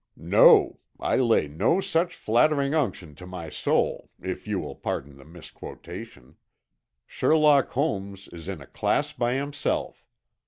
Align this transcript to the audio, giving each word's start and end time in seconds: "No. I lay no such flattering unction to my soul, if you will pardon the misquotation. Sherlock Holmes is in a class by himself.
"No. 0.17 0.79
I 0.99 1.17
lay 1.17 1.47
no 1.47 1.79
such 1.79 2.15
flattering 2.15 2.73
unction 2.73 3.13
to 3.13 3.27
my 3.27 3.49
soul, 3.51 4.09
if 4.19 4.47
you 4.47 4.59
will 4.59 4.73
pardon 4.73 5.15
the 5.17 5.23
misquotation. 5.25 6.37
Sherlock 7.05 7.69
Holmes 7.73 8.27
is 8.29 8.47
in 8.47 8.61
a 8.61 8.65
class 8.65 9.11
by 9.11 9.35
himself. 9.35 10.03